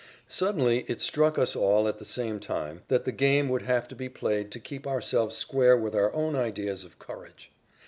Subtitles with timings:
[0.27, 3.95] Suddenly it struck us all at the same time that the game would have to
[3.95, 7.51] be played to keep ourselves square with our own ideas of courage.